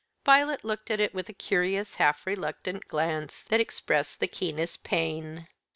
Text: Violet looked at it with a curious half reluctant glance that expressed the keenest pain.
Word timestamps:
Violet 0.25 0.65
looked 0.65 0.89
at 0.89 0.99
it 0.99 1.13
with 1.13 1.29
a 1.29 1.31
curious 1.31 1.93
half 1.93 2.25
reluctant 2.25 2.87
glance 2.87 3.43
that 3.43 3.59
expressed 3.61 4.19
the 4.19 4.25
keenest 4.27 4.83
pain. 4.83 5.47